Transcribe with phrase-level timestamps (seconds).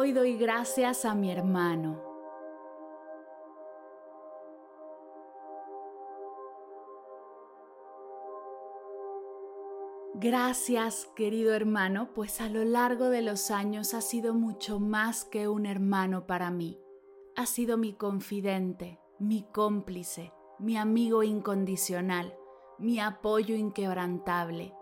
[0.00, 2.00] Hoy doy gracias a mi hermano.
[10.14, 15.48] Gracias, querido hermano, pues a lo largo de los años ha sido mucho más que
[15.48, 16.80] un hermano para mí.
[17.34, 22.38] Ha sido mi confidente, mi cómplice, mi amigo incondicional,
[22.78, 24.76] mi apoyo inquebrantable.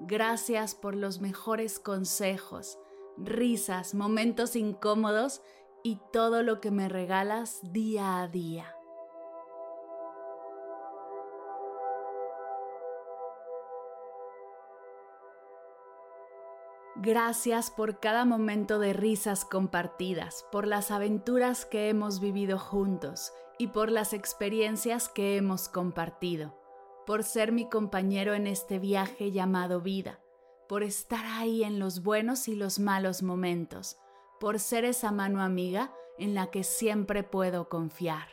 [0.00, 2.78] Gracias por los mejores consejos,
[3.16, 5.42] risas, momentos incómodos
[5.82, 8.76] y todo lo que me regalas día a día.
[16.96, 23.68] Gracias por cada momento de risas compartidas, por las aventuras que hemos vivido juntos y
[23.68, 26.54] por las experiencias que hemos compartido,
[27.04, 30.21] por ser mi compañero en este viaje llamado vida
[30.72, 33.98] por estar ahí en los buenos y los malos momentos,
[34.40, 38.26] por ser esa mano amiga en la que siempre puedo confiar.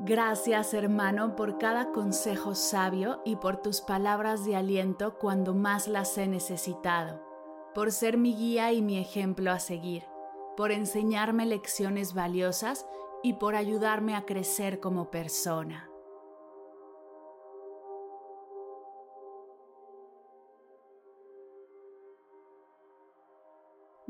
[0.00, 6.18] Gracias hermano por cada consejo sabio y por tus palabras de aliento cuando más las
[6.18, 7.22] he necesitado,
[7.74, 10.04] por ser mi guía y mi ejemplo a seguir,
[10.58, 12.84] por enseñarme lecciones valiosas
[13.22, 15.90] y por ayudarme a crecer como persona.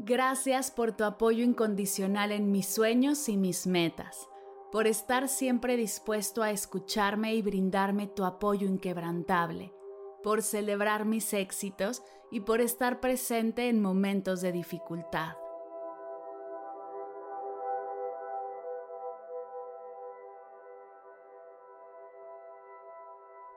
[0.03, 4.29] Gracias por tu apoyo incondicional en mis sueños y mis metas,
[4.73, 9.75] por estar siempre dispuesto a escucharme y brindarme tu apoyo inquebrantable,
[10.23, 15.35] por celebrar mis éxitos y por estar presente en momentos de dificultad.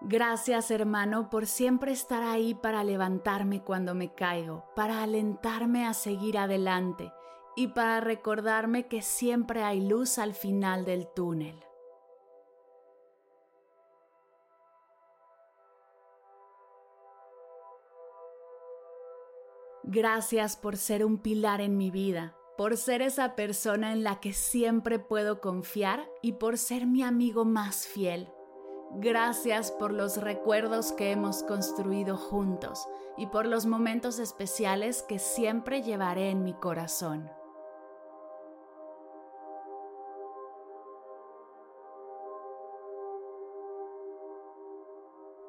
[0.05, 6.37] Gracias hermano por siempre estar ahí para levantarme cuando me caigo, para alentarme a seguir
[6.37, 7.13] adelante
[7.55, 11.57] y para recordarme que siempre hay luz al final del túnel.
[19.83, 24.33] Gracias por ser un pilar en mi vida, por ser esa persona en la que
[24.33, 28.27] siempre puedo confiar y por ser mi amigo más fiel.
[28.95, 32.87] Gracias por los recuerdos que hemos construido juntos
[33.17, 37.27] y por los momentos especiales que siempre llevaré en mi corazón.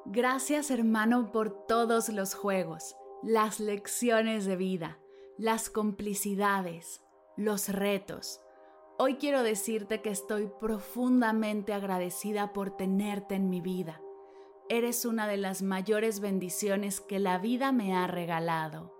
[0.05, 4.97] Gracias hermano por todos los juegos, las lecciones de vida,
[5.37, 7.03] las complicidades,
[7.37, 8.41] los retos
[8.97, 14.01] Hoy quiero decirte que estoy profundamente agradecida por tenerte en mi vida.
[14.69, 18.93] Eres una de las mayores bendiciones que la vida me ha regalado.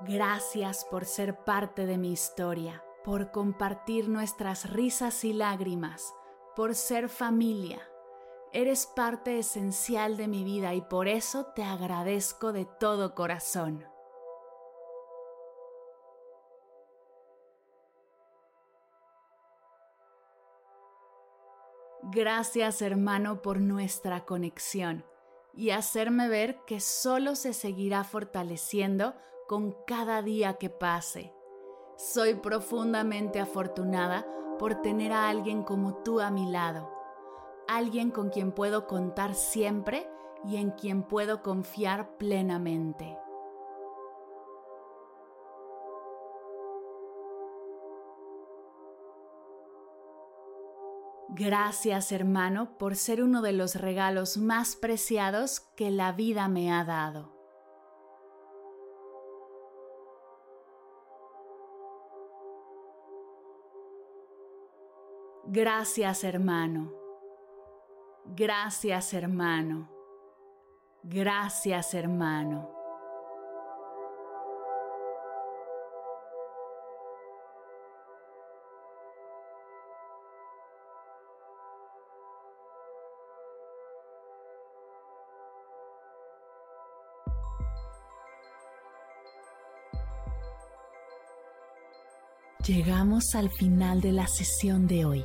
[0.00, 6.12] Gracias por ser parte de mi historia, por compartir nuestras risas y lágrimas,
[6.56, 7.80] por ser familia
[8.52, 13.84] Eres parte esencial de mi vida y por eso te agradezco de todo corazón.
[22.02, 25.04] Gracias hermano por nuestra conexión
[25.52, 29.14] y hacerme ver que solo se seguirá fortaleciendo
[29.48, 31.34] con cada día que pase.
[31.98, 34.26] Soy profundamente afortunada
[34.58, 36.96] por tener a alguien como tú a mi lado
[37.68, 40.08] alguien con quien puedo contar siempre
[40.44, 43.18] y en quien puedo confiar plenamente.
[51.28, 56.82] Gracias hermano por ser uno de los regalos más preciados que la vida me ha
[56.84, 57.36] dado.
[65.48, 67.05] Gracias hermano.
[68.34, 69.88] Gracias hermano.
[71.02, 72.76] Gracias hermano.
[92.66, 95.24] Llegamos al final de la sesión de hoy